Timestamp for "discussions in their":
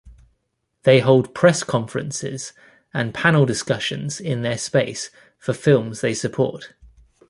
3.45-4.57